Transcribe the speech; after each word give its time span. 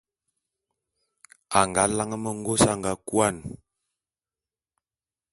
A 1.59 1.61
nga 1.69 1.83
lane 1.97 2.17
mengôs 2.23 2.63
a 2.71 2.73
nga 2.79 2.91
kôan. 3.07 3.35